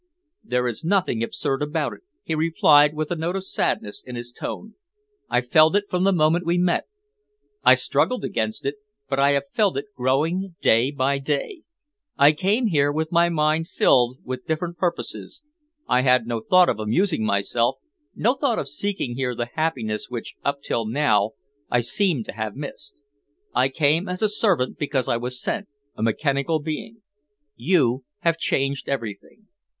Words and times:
"There 0.43 0.67
is 0.67 0.83
nothing 0.83 1.21
absurd 1.21 1.61
about 1.61 1.93
it," 1.93 1.99
he 2.23 2.33
replied, 2.33 2.95
with 2.95 3.11
a 3.11 3.15
note 3.15 3.35
of 3.35 3.43
sadness 3.45 4.01
in 4.03 4.15
his 4.15 4.31
tone. 4.31 4.73
"I 5.29 5.41
felt 5.41 5.75
it 5.75 5.83
from 5.91 6.05
the 6.05 6.11
moment 6.11 6.43
we 6.43 6.57
met. 6.57 6.85
I 7.63 7.75
struggled 7.75 8.23
against 8.23 8.65
it, 8.65 8.77
but 9.07 9.19
I 9.19 9.33
have 9.33 9.47
felt 9.47 9.77
it 9.77 9.93
growing 9.95 10.55
day 10.59 10.89
by 10.89 11.19
day. 11.19 11.61
I 12.17 12.31
came 12.31 12.65
here 12.65 12.91
with 12.91 13.11
my 13.11 13.29
mind 13.29 13.67
filled 13.67 14.17
with 14.23 14.47
different 14.47 14.79
purposes. 14.79 15.43
I 15.87 16.01
had 16.01 16.25
no 16.25 16.39
thought 16.39 16.67
of 16.67 16.79
amusing 16.79 17.23
myself, 17.23 17.75
no 18.15 18.33
thought 18.33 18.57
of 18.57 18.67
seeking 18.67 19.17
here 19.17 19.35
the 19.35 19.51
happiness 19.53 20.09
which 20.09 20.33
up 20.43 20.63
till 20.63 20.87
now 20.87 21.33
I 21.69 21.81
seem 21.81 22.23
to 22.23 22.31
have 22.33 22.55
missed. 22.55 23.03
I 23.53 23.69
came 23.69 24.09
as 24.09 24.23
a 24.23 24.29
servant 24.29 24.79
because 24.79 25.07
I 25.07 25.17
was 25.17 25.39
sent, 25.39 25.67
a 25.95 26.01
mechanical 26.01 26.57
being. 26.59 27.03
You 27.55 28.03
have 28.21 28.39
changed 28.39 28.89
everything. 28.89 29.45